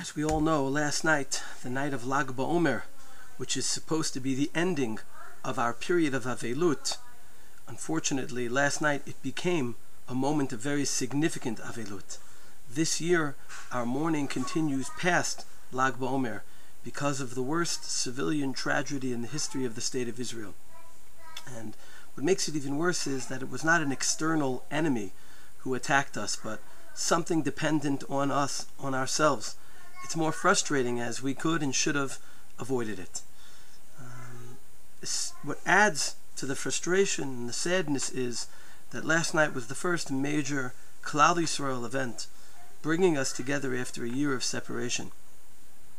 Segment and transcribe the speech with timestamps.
[0.00, 2.84] As we all know, last night, the night of Lag BaOmer,
[3.36, 4.98] which is supposed to be the ending
[5.44, 6.96] of our period of Avelut,
[7.68, 9.74] unfortunately, last night it became
[10.08, 12.16] a moment of very significant Avelut.
[12.70, 13.34] This year,
[13.70, 16.40] our mourning continues past Lag BaOmer
[16.82, 20.54] because of the worst civilian tragedy in the history of the State of Israel.
[21.46, 21.76] And
[22.14, 25.12] what makes it even worse is that it was not an external enemy
[25.58, 26.62] who attacked us, but
[26.94, 29.56] something dependent on us, on ourselves.
[30.04, 32.18] It's more frustrating as we could and should have
[32.58, 33.22] avoided it.
[33.98, 34.56] Um,
[35.42, 38.46] what adds to the frustration and the sadness is
[38.90, 42.26] that last night was the first major Klal Yisrael event,
[42.82, 45.12] bringing us together after a year of separation.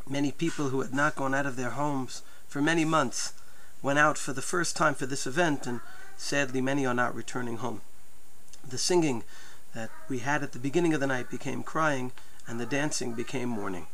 [0.08, 3.34] Many people who had not gone out of their homes for many months
[3.82, 5.80] went out for the first time for this event, and
[6.18, 7.82] sadly, many are not returning home.
[8.68, 9.24] The singing
[9.74, 12.12] that we had at the beginning of the night became crying,
[12.48, 13.88] and the dancing became mourning.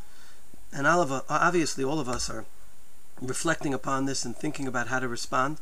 [0.74, 2.46] And all of, obviously, all of us are
[3.22, 5.58] reflecting upon this and thinking about how to respond.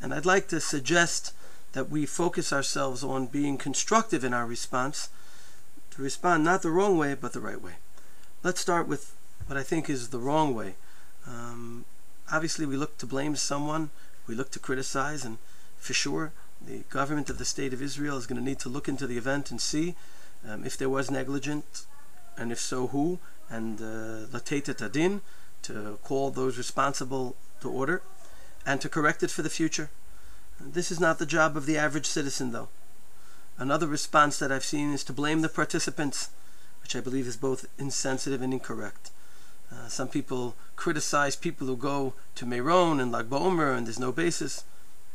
[0.00, 1.32] And I'd like to suggest
[1.72, 5.08] that we focus ourselves on being constructive in our response,
[5.90, 7.74] to respond not the wrong way, but the right way.
[8.42, 9.14] Let's start with
[9.46, 10.74] what I think is the wrong way.
[11.26, 11.84] Um,
[12.30, 13.90] obviously, we look to blame someone,
[14.26, 15.38] we look to criticize, and
[15.78, 18.88] for sure, the government of the State of Israel is going to need to look
[18.88, 19.94] into the event and see
[20.46, 21.86] um, if there was negligence,
[22.36, 23.18] and if so, who,
[23.50, 23.80] and
[24.32, 25.20] latetet uh, adin,
[25.62, 28.02] to call those responsible to order,
[28.66, 29.90] and to correct it for the future.
[30.60, 32.68] This is not the job of the average citizen, though.
[33.58, 36.30] Another response that I've seen is to blame the participants,
[36.82, 39.10] which I believe is both insensitive and incorrect.
[39.70, 44.12] Uh, some people criticize people who go to Meron and Lag BaOmer and there's no
[44.12, 44.64] basis.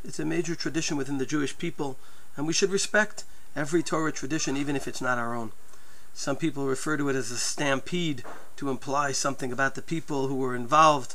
[0.04, 1.98] It's a major tradition within the Jewish people,
[2.36, 5.52] and we should respect every Torah tradition, even if it's not our own.
[6.14, 8.24] Some people refer to it as a stampede
[8.56, 11.14] to imply something about the people who were involved.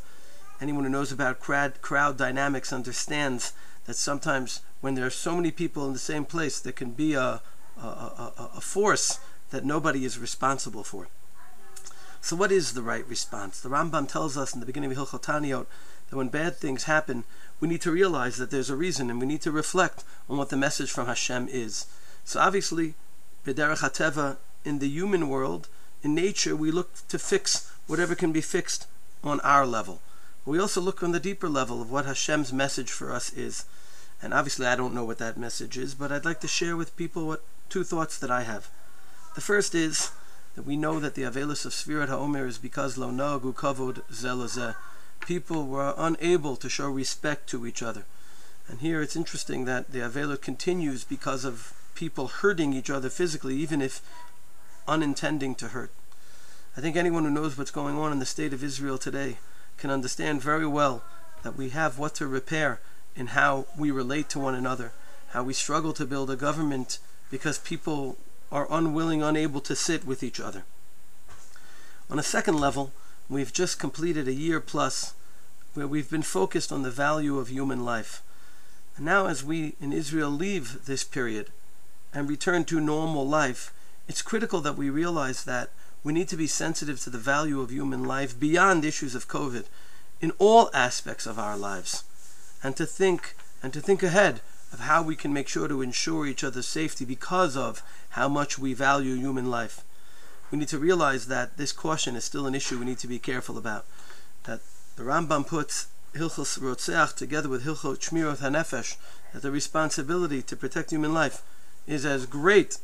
[0.61, 3.53] Anyone who knows about crowd, crowd dynamics understands
[3.85, 7.13] that sometimes when there are so many people in the same place, there can be
[7.13, 7.41] a,
[7.77, 9.19] a, a, a force
[9.51, 11.07] that nobody is responsible for.
[12.21, 13.59] So what is the right response?
[13.59, 15.65] The Rambam tells us in the beginning of Hilchot
[16.09, 17.25] that when bad things happen,
[17.59, 20.49] we need to realize that there's a reason and we need to reflect on what
[20.49, 21.85] the message from Hashem is.
[22.23, 22.93] So obviously,
[23.45, 25.67] B'derech HaTeva, in the human world,
[26.01, 28.87] in nature, we look to fix whatever can be fixed
[29.23, 30.01] on our level.
[30.45, 33.65] We also look on the deeper level of what Hashem's message for us is.
[34.21, 36.95] And obviously, I don't know what that message is, but I'd like to share with
[36.97, 38.69] people what two thoughts that I have.
[39.35, 40.11] The first is
[40.55, 44.75] that we know that the Avelis of Sfirat HaOmer is because Lo Nagu Kavod Zelazeh.
[45.21, 48.03] People were unable to show respect to each other.
[48.67, 53.55] And here it's interesting that the Avelit continues because of people hurting each other physically,
[53.55, 54.01] even if
[54.87, 55.91] unintending to hurt.
[56.75, 59.37] I think anyone who knows what's going on in the state of Israel today
[59.77, 61.03] can understand very well
[61.43, 62.79] that we have what to repair
[63.15, 64.91] in how we relate to one another,
[65.29, 66.99] how we struggle to build a government
[67.29, 68.17] because people
[68.51, 70.63] are unwilling, unable to sit with each other.
[72.09, 72.91] On a second level,
[73.29, 75.13] we've just completed a year plus
[75.73, 78.21] where we've been focused on the value of human life.
[78.95, 81.47] And now, as we in Israel leave this period
[82.13, 83.73] and return to normal life,
[84.07, 85.69] it's critical that we realize that
[86.03, 89.65] we need to be sensitive to the value of human life beyond issues of COVID
[90.19, 92.03] in all aspects of our lives
[92.61, 94.41] and to think and to think ahead
[94.73, 97.81] of how we can make sure to ensure each other's safety because of
[98.11, 99.81] how much we value human life.
[100.51, 103.19] We need to realize that this caution is still an issue we need to be
[103.19, 103.85] careful about.
[104.43, 104.61] That
[104.95, 108.97] the Rambam puts Hilchos Rotzeach together with Hilchot Shmirot HaNefesh,
[109.33, 111.41] that the responsibility to protect human life
[111.87, 112.77] is as great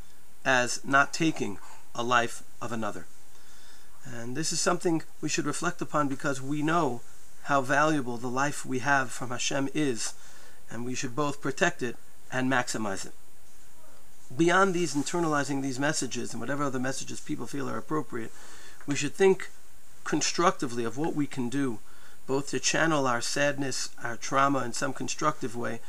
[0.45, 1.57] as not taking
[1.95, 3.05] a life of another.
[4.05, 7.01] And this is something we should reflect upon because we know
[7.43, 10.13] how valuable the life we have from Hashem is
[10.69, 11.95] and we should both protect it
[12.31, 13.13] and maximize it.
[14.35, 18.31] Beyond these internalizing these messages and whatever other messages people feel are appropriate,
[18.85, 19.49] we should think
[20.03, 21.79] constructively of what we can do,
[22.27, 25.79] both to channel our sadness, our trauma in some constructive way,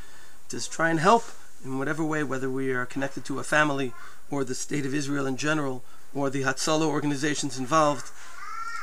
[0.49, 1.23] to try and help
[1.63, 3.93] in whatever way, whether we are connected to a family
[4.29, 8.11] or the state of Israel in general or the Hatzalah organizations involved.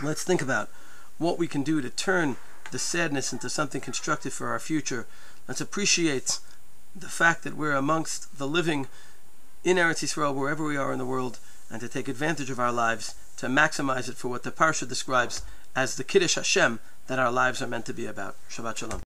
[0.02, 0.70] Let's think about
[1.18, 2.36] what we can do to turn
[2.70, 5.06] the sadness into something constructive for our future.
[5.46, 6.38] Let's appreciate
[6.94, 8.86] the fact that we're amongst the living
[9.64, 11.38] in Eretz Yisrael, wherever we are in the world,
[11.70, 15.42] and to take advantage of our lives to maximize it for what the Parsha describes
[15.74, 18.36] as the Kiddush Hashem that our lives are meant to be about.
[18.50, 18.96] Shabbat Shalom.